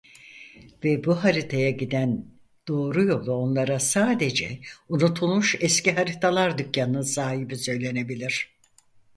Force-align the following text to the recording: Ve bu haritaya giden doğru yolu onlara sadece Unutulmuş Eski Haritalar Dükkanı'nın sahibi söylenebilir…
Ve 0.83 1.03
bu 1.03 1.15
haritaya 1.23 1.69
giden 1.69 2.25
doğru 2.67 3.03
yolu 3.03 3.33
onlara 3.33 3.79
sadece 3.79 4.59
Unutulmuş 4.89 5.55
Eski 5.59 5.91
Haritalar 5.91 6.57
Dükkanı'nın 6.57 7.01
sahibi 7.01 7.55
söylenebilir… 7.55 8.57